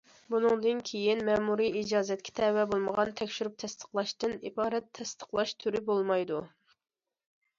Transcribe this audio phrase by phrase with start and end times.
[0.33, 6.41] بۇنىڭدىن كېيىن« مەمۇرىي ئىجازەتكە تەۋە بولمىغان تەكشۈرۈپ تەستىقلاش» تىن ئىبارەت تەستىقلاش تۈرى بولمايدۇ.